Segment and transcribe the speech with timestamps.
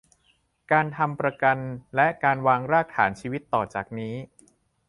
[0.71, 1.57] การทำประกัน
[1.95, 4.15] และการวางรากฐานชีวิตต่อจากนี้